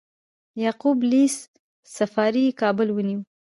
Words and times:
یعقوب 0.63 0.97
لیث 1.11 1.35
صفاري 1.95 2.45
کابل 2.61 2.87
ونیو 2.91 3.19